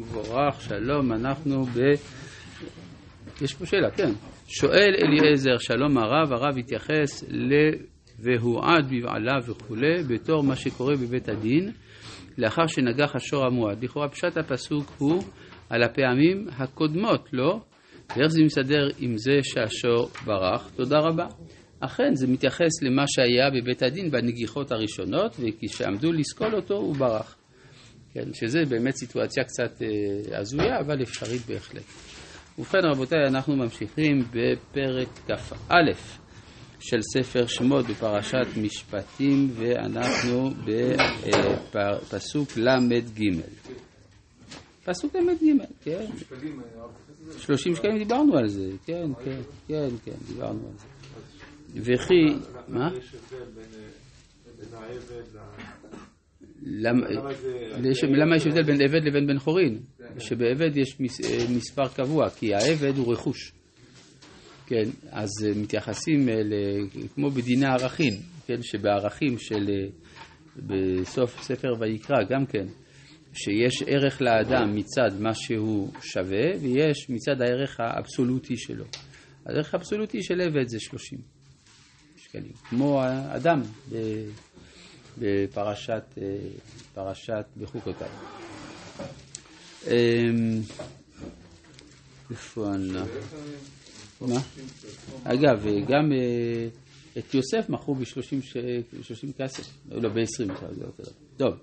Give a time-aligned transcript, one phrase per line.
[0.00, 1.78] מבורך, שלום, אנחנו ב...
[3.42, 4.10] יש פה שאלה, כן.
[4.48, 7.54] שואל אליעזר, שלום הרב, הרב התייחס ל...
[8.18, 11.72] והועד בבעלה וכולי, בתור מה שקורה בבית הדין,
[12.38, 13.84] לאחר שנגח השור המועד.
[13.84, 15.22] לכאורה פשט הפסוק הוא
[15.70, 17.60] על הפעמים הקודמות, לא?
[18.16, 20.70] ואיך זה מסתדר עם זה שהשור ברח?
[20.76, 21.26] תודה רבה.
[21.80, 27.36] אכן, זה מתייחס למה שהיה בבית הדין בנגיחות הראשונות, וכשעמדו לסקול אותו, הוא ברח.
[28.14, 31.82] כן, שזה באמת סיטואציה קצת אה, הזויה, אבל אפשרית בהחלט.
[32.58, 35.74] ובכן רבותיי, אנחנו ממשיכים בפרק כ"א
[36.80, 40.50] של ספר שמות בפרשת משפטים, ואנחנו
[41.72, 43.22] בפסוק ל"ג.
[44.84, 46.06] פסוק ל"ג, כן.
[47.38, 50.86] שלושים שקלים דיברנו על זה, כן, כן, כן, כן, דיברנו על זה.
[51.82, 52.34] וכי,
[52.68, 52.88] מה?
[56.64, 59.78] למה יש הבדל בין עבד לבין בן חורין?
[60.18, 60.96] שבעבד יש
[61.50, 63.52] מספר קבוע, כי העבד הוא רכוש.
[64.66, 66.28] כן, אז מתייחסים
[67.14, 68.12] כמו בדיני ערכים,
[68.46, 69.70] כן, שבערכים של,
[70.56, 72.66] בסוף ספר ויקרא גם כן,
[73.32, 78.84] שיש ערך לאדם מצד מה שהוא שווה, ויש מצד הערך האבסולוטי שלו.
[79.46, 81.18] הערך האבסולוטי של עבד זה 30
[82.16, 83.02] שקלים, כמו
[83.36, 83.60] אדם.
[85.18, 86.18] בפרשת
[86.94, 88.08] פרשת בחוקותיו.
[92.30, 93.20] איפה אנחנו?
[94.20, 94.40] מה?
[95.24, 96.12] אגב, גם
[97.18, 100.52] את יוסף מכרו ב-30 כסף, לא, ב-20,
[101.36, 101.54] טוב.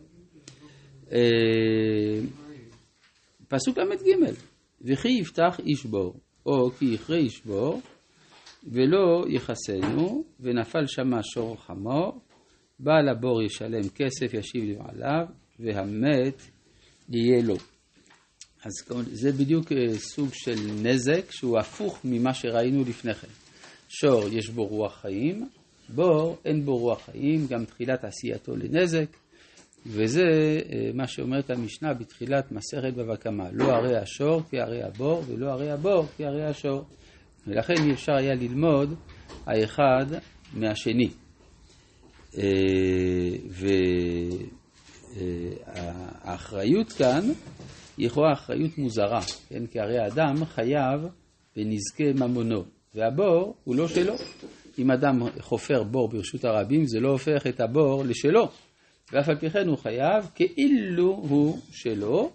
[3.48, 4.34] פסוק ל"ג,
[4.82, 7.82] וכי יפתח איש בור, או כי יכרה איש בור,
[8.72, 12.20] ולא יכסנו, ונפל שמה שור חמור,
[12.84, 15.26] בעל הבור ישלם כסף, ישיב לבעליו,
[15.60, 16.42] והמת
[17.10, 17.56] יהיה לו.
[18.64, 18.72] אז
[19.12, 23.28] זה בדיוק אה, סוג של נזק שהוא הפוך ממה שראינו לפני כן.
[23.90, 25.48] שור יש בו רוח חיים,
[25.90, 29.18] בור אין בו רוח חיים, גם תחילת עשייתו לנזק,
[29.86, 30.22] וזה
[30.72, 35.72] אה, מה שאומרת המשנה בתחילת מסכת בבא קמא, לא הרי השור כהרי הבור, ולא הרי
[35.72, 36.86] הבור כהרי השור.
[37.48, 38.96] ולכן אי אפשר היה ללמוד
[39.46, 40.06] האחד
[40.54, 41.10] מהשני.
[42.38, 42.44] אה,
[46.26, 47.22] והאחריות כאן
[47.98, 49.68] היא יכולה אחריות מוזרה, כן?
[49.68, 51.02] כי הרי האדם חייב
[51.56, 52.64] בנזקי ממונו,
[52.96, 54.14] והבור הוא לא שלו.
[54.80, 58.50] אם אדם חופר בור ברשות הרבים, זה לא הופך את הבור לשלו.
[59.12, 62.32] ואף על פי כן הוא חייב כאילו הוא שלו,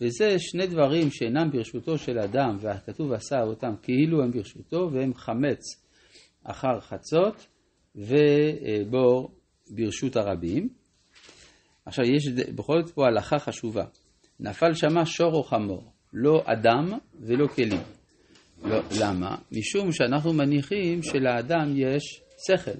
[0.00, 5.60] וזה שני דברים שאינם ברשותו של אדם, והכתוב עשה אותם כאילו הם ברשותו, והם חמץ
[6.44, 7.46] אחר חצות,
[7.96, 9.30] ובור
[9.70, 10.68] ברשות הרבים.
[11.86, 13.84] עכשיו יש בכל זאת פה הלכה חשובה.
[14.40, 17.80] נפל שמה שור או חמור, לא אדם ולא כלים.
[18.64, 19.36] לא, למה?
[19.52, 22.78] משום שאנחנו מניחים שלאדם יש שכל,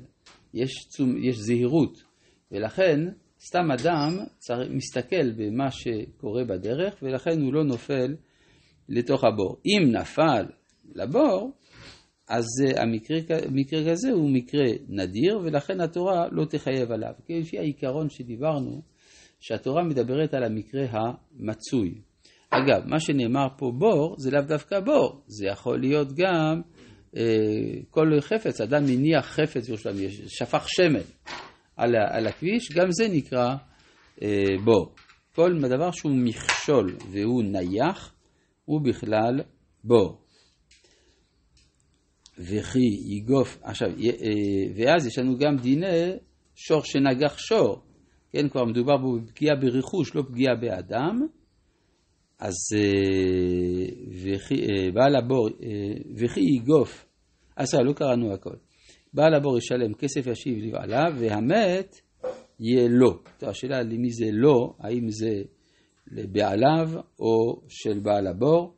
[0.55, 2.03] יש, צום, יש זהירות,
[2.53, 3.01] ולכן
[3.47, 8.15] סתם אדם צריך, מסתכל במה שקורה בדרך, ולכן הוא לא נופל
[8.89, 9.57] לתוך הבור.
[9.67, 10.47] אם נפל
[10.95, 11.53] לבור,
[12.29, 13.19] אז אה, המקרה,
[13.49, 17.13] המקרה כזה הוא מקרה נדיר, ולכן התורה לא תחייב עליו.
[17.27, 18.83] כי לפי העיקרון שדיברנו,
[19.41, 21.95] שהתורה מדברת על המקרה המצוי.
[22.51, 26.61] אגב, מה שנאמר פה בור, זה לאו דווקא בור, זה יכול להיות גם
[27.17, 27.23] אה,
[27.91, 31.05] כל חפץ, אדם מניח חפץ ירושלים, שפך שמן
[31.77, 33.55] על, על הכביש, גם זה נקרא
[34.23, 34.95] אה, בור.
[35.35, 38.15] כל דבר שהוא מכשול והוא נייח,
[38.65, 39.41] הוא בכלל
[39.85, 40.24] בור.
[42.39, 46.13] וכי יגוף, עכשיו, אה, ואז יש לנו גם דיני
[46.55, 47.83] שור שנגח שור,
[48.33, 51.27] כן, כבר מדובר פה בפגיעה ברכוש, לא פגיעה באדם,
[52.39, 53.87] אז אה,
[54.23, 55.49] וכי, אה, בעל הבור,
[56.17, 57.07] וכי יגוף,
[57.57, 58.57] אז לא קראנו הכל,
[59.15, 62.01] בעל הבור ישלם כסף ישיב לבעליו, והמת
[62.61, 63.19] יהיה לו.
[63.43, 65.43] השאלה למי זה לא, האם זה
[66.07, 66.91] לבעליו
[67.21, 68.75] או של בעל הבור.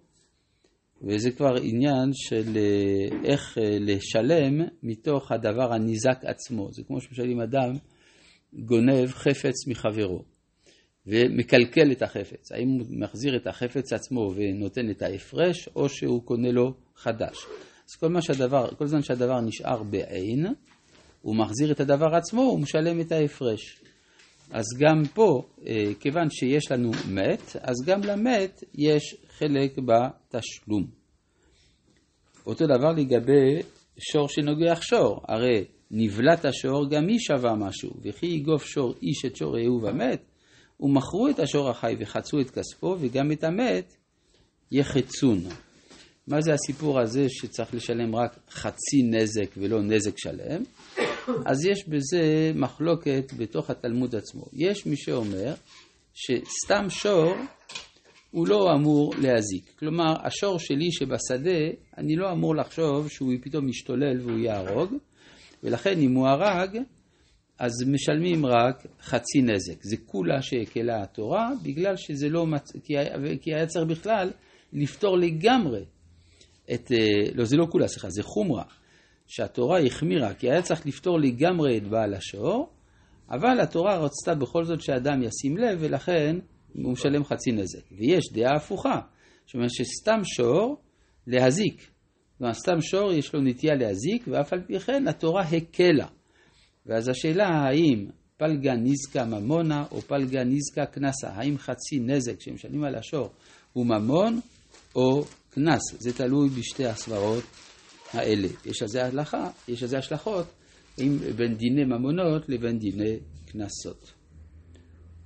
[1.02, 6.72] וזה כבר עניין של אה, איך אה, לשלם מתוך הדבר הניזק עצמו.
[6.72, 7.72] זה כמו שמשלים אדם
[8.52, 10.22] גונב חפץ מחברו
[11.06, 12.52] ומקלקל את החפץ.
[12.52, 17.36] האם הוא מחזיר את החפץ עצמו ונותן את ההפרש, או שהוא קונה לו חדש.
[17.88, 20.46] אז כל, מה שהדבר, כל זמן שהדבר נשאר בעין,
[21.22, 23.80] הוא מחזיר את הדבר עצמו, הוא משלם את ההפרש.
[24.50, 30.86] אז גם פה, אה, כיוון שיש לנו מת, אז גם למת יש חלק בתשלום.
[32.46, 33.62] אותו דבר לגבי
[33.98, 39.36] שור שנוגח שור, הרי נבלת השור גם היא שווה משהו, וכי יגוף שור איש את
[39.36, 40.22] שור רעהו ומת,
[40.80, 43.96] ומכרו את השור החי וחצו את כספו, וגם את המת
[44.72, 45.38] יחצון.
[46.28, 50.62] מה זה הסיפור הזה שצריך לשלם רק חצי נזק ולא נזק שלם?
[51.46, 54.44] אז יש בזה מחלוקת בתוך התלמוד עצמו.
[54.52, 55.54] יש מי שאומר
[56.14, 57.34] שסתם שור
[58.30, 59.72] הוא לא אמור להזיק.
[59.78, 61.60] כלומר, השור שלי שבשדה,
[61.98, 64.94] אני לא אמור לחשוב שהוא פתאום משתולל והוא יהרוג,
[65.62, 66.78] ולכן אם הוא הרג,
[67.58, 69.82] אז משלמים רק חצי נזק.
[69.82, 72.72] זה כולה שהקלה התורה, בגלל שזה לא, מצ...
[72.84, 73.38] כי, היה...
[73.40, 74.30] כי היה צריך בכלל
[74.72, 75.84] לפתור לגמרי
[76.74, 78.64] את, אה, לא זה לא כולה, סליחה, זה חומרה,
[79.26, 82.70] שהתורה החמירה, כי היה צריך לפתור לגמרי את בעל השור,
[83.30, 86.36] אבל התורה רצתה בכל זאת שאדם ישים לב, ולכן
[86.72, 87.92] הוא משלם חצי נזק.
[87.92, 89.00] ויש דעה הפוכה,
[89.46, 90.76] זאת אומרת שסתם שור,
[91.26, 91.90] להזיק.
[92.38, 96.06] כלומר, סתם שור יש לו נטייה להזיק, ואף על פי כן התורה הקלה.
[96.86, 98.06] ואז השאלה האם
[98.36, 103.30] פלגה נזקה ממונה או פלגה נזקה קנסה, האם חצי נזק שמשלמים על השור
[103.72, 104.40] הוא ממון
[104.94, 107.44] או קנס, זה תלוי בשתי הסברות
[108.12, 108.48] האלה.
[108.64, 110.46] יש על זה הלכה, יש על זה השלכות
[111.36, 113.16] בין דיני ממונות לבין דיני
[113.46, 114.12] קנסות.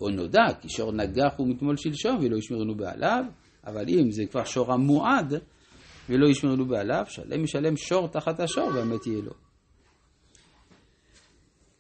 [0.01, 3.25] או נודע כי שור נגח ומתמול שלשום ולא ישמרנו בעליו,
[3.67, 5.35] אבל אם זה כבר שור המועד
[6.09, 9.33] ולא ישמרנו בעליו, שלם ישלם שור תחת השור והמת יהיה לו.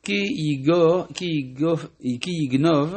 [0.03, 1.76] כי, יגו, כי, יגו,
[2.20, 2.94] כי יגנוב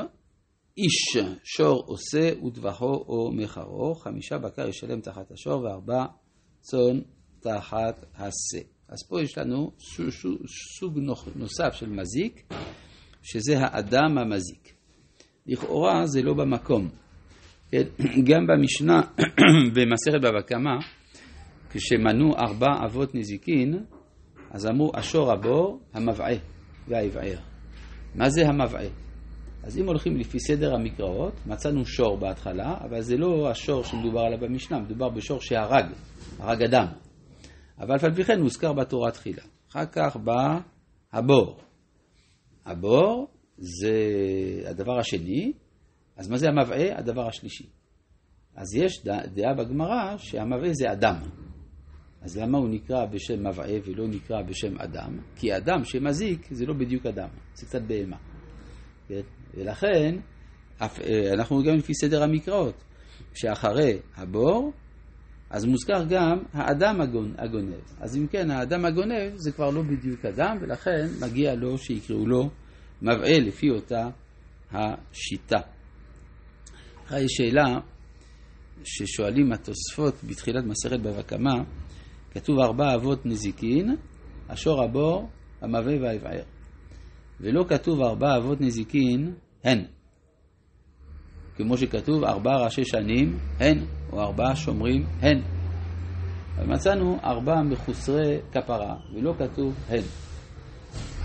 [0.77, 6.05] איש שור עושה וטבחו או מחרו, חמישה בקר ישלם תחת השור וארבע
[6.61, 6.99] צאן
[7.43, 8.65] תחת השה.
[8.89, 9.71] אז פה יש לנו
[10.79, 10.99] סוג
[11.35, 12.53] נוסף של מזיק,
[13.23, 14.73] שזה האדם המזיק.
[15.47, 16.89] לכאורה זה לא במקום.
[17.71, 17.83] כן?
[18.29, 19.01] גם במשנה,
[19.75, 20.71] במסכת בבא קמא,
[21.69, 23.85] כשמנו ארבע אבות נזיקין,
[24.51, 26.35] אז אמרו השור הבור, המבעה
[26.87, 27.37] והיבער.
[28.15, 28.87] מה זה המבעה?
[29.63, 34.39] אז אם הולכים לפי סדר המקראות, מצאנו שור בהתחלה, אבל זה לא השור שמדובר עליו
[34.39, 35.85] במשנה, מדובר בשור שהרג,
[36.39, 36.85] הרג אדם.
[37.79, 39.43] אבל אף על פי כן מוזכר בתורה תחילה.
[39.69, 40.59] אחר כך בא
[41.13, 41.59] הבור.
[42.65, 43.27] הבור
[43.57, 43.93] זה
[44.69, 45.53] הדבר השני,
[46.17, 46.97] אז מה זה המבעה?
[46.97, 47.65] הדבר השלישי.
[48.55, 51.15] אז יש דעה בגמרא שהמבעה זה אדם.
[52.21, 55.19] אז למה הוא נקרא בשם מבעה ולא נקרא בשם אדם?
[55.35, 58.17] כי אדם שמזיק זה לא בדיוק אדם, זה קצת בהמה.
[59.07, 59.21] כן?
[59.53, 60.15] ולכן
[60.81, 60.87] אה,
[61.33, 62.83] אנחנו גם לפי סדר המקראות,
[63.33, 64.71] שאחרי הבור,
[65.53, 67.01] אז מוזכר גם האדם
[67.37, 67.73] הגונב.
[67.99, 72.49] אז אם כן, האדם הגונב זה כבר לא בדיוק אדם, ולכן מגיע לו שיקראו לו
[73.01, 74.09] מבעה לפי אותה
[74.71, 75.59] השיטה.
[77.05, 77.79] אחרי שאלה
[78.83, 81.63] ששואלים התוספות בתחילת מסכת בבא קמא,
[82.31, 83.95] כתוב ארבע אבות נזיקין,
[84.49, 85.29] השור הבור,
[85.61, 86.43] המבעה והיבער.
[87.41, 89.33] ולא כתוב ארבע אבות נזיקין
[89.63, 89.85] הן.
[91.55, 95.41] כמו שכתוב ארבע ראשי שנים הן, או ארבע שומרים הן.
[96.57, 100.03] ומצאנו ארבע מחוסרי כפרה, ולא כתוב הן.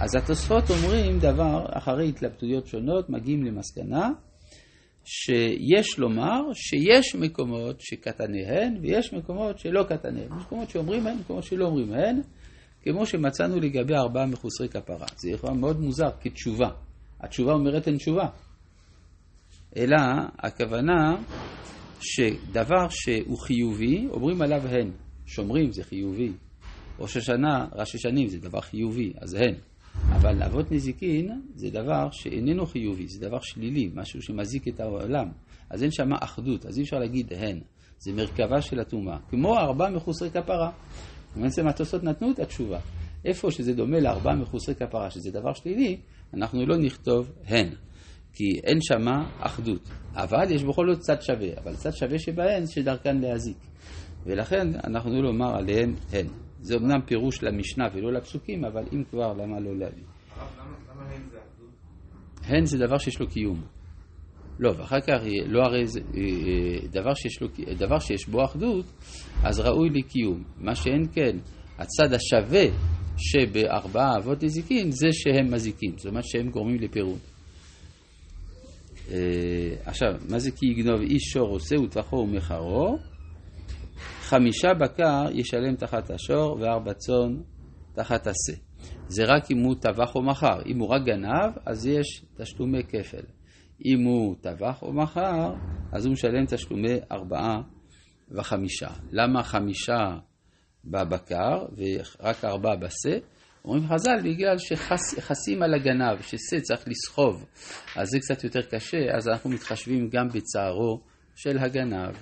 [0.01, 4.11] אז התוספות אומרים דבר, אחרי התלבטויות שונות, מגיעים למסקנה
[5.05, 10.29] שיש לומר שיש מקומות שקטניהן ויש מקומות שלא קטניהן.
[10.39, 12.21] יש מקומות שאומרים הן, מקומות שלא אומרים הן,
[12.83, 15.07] כמו שמצאנו לגבי ארבעה מחוסרי כפרה.
[15.17, 16.69] זה יכול מאוד מוזר כתשובה.
[17.21, 18.29] התשובה אומרת אין תשובה.
[19.77, 19.97] אלא
[20.39, 21.17] הכוונה
[22.01, 24.91] שדבר שהוא חיובי, אומרים עליו הן.
[25.27, 26.33] שומרים זה חיובי.
[26.99, 29.55] ראש השנה, ראשי שנים זה דבר חיובי, אז הן.
[30.13, 35.29] אבל אבות נזיקין זה דבר שאיננו חיובי, זה דבר שלילי, משהו שמזיק את העולם.
[35.71, 37.61] אז אין שם אחדות, אז אי אפשר להגיד הן.
[37.99, 39.19] זה מרכבה של הטומאה.
[39.31, 40.71] כמו ארבע מחוסרי כפרה.
[41.37, 42.79] בעצם התוספות נתנו את התשובה.
[43.25, 45.97] איפה שזה דומה לארבע מחוסרי כפרה, שזה דבר שלילי,
[46.35, 47.69] אנחנו לא נכתוב הן.
[48.39, 49.89] כי אין שמה אחדות.
[50.15, 51.49] אבל יש בכל זאת צד שווה.
[51.63, 53.57] אבל צד שווה שבהן שדרכן להזיק.
[54.25, 56.27] ולכן אנחנו לומר עליהם הן.
[56.61, 60.03] זה אמנם פירוש למשנה ולא לפסוקים, אבל אם כבר, למה לא להביא?
[62.45, 63.63] הן זה דבר שיש לו קיום.
[64.59, 66.01] לא, ואחר כך, לא הרי זה
[66.91, 68.85] דבר שיש, לו, דבר שיש בו אחדות,
[69.45, 70.45] אז ראוי לקיום.
[70.57, 71.37] מה שאין כן,
[71.79, 72.65] הצד השווה
[73.17, 77.19] שבארבעה אבות נזיקין זה שהם מזיקים, זאת אומרת שהם גורמים לפירוד.
[79.85, 82.99] עכשיו, מה זה כי יגנוב איש שור עושה וטבחו ומחרו?
[84.21, 87.37] חמישה בקר ישלם תחת השור וארבע צאן
[87.95, 88.61] תחת השה.
[89.09, 90.63] זה רק אם הוא טבח או מכר.
[90.67, 93.25] אם הוא רק גנב, אז יש תשלומי כפל.
[93.87, 95.55] אם הוא טבח או מכר,
[95.93, 97.63] אז הוא משלם תשלומי ארבעה
[98.31, 98.89] וחמישה.
[99.11, 100.19] למה חמישה
[100.85, 103.19] בבקר ורק ארבעה בשה?
[103.69, 107.45] אומרים חז"ל, בגלל שחסים על הגנב, ששה צריך לסחוב,
[107.97, 111.01] אז זה קצת יותר קשה, אז אנחנו מתחשבים גם בצערו
[111.37, 112.15] של הגנב.